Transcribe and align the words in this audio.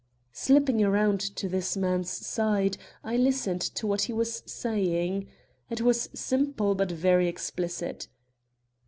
Slipping 0.33 0.81
round 0.81 1.19
to 1.19 1.47
this 1.47 1.77
man's 1.77 2.09
side, 2.09 2.75
I 3.03 3.15
listened 3.17 3.61
to 3.61 3.85
what 3.85 4.01
he 4.01 4.13
was 4.13 4.41
saying. 4.47 5.27
It 5.69 5.81
was 5.81 6.09
simple 6.15 6.73
but 6.73 6.91
very 6.91 7.27
explicit. 7.27 8.07